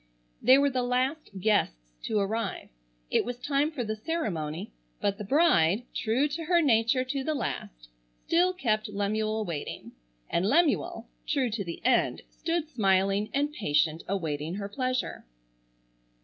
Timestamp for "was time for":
3.23-3.83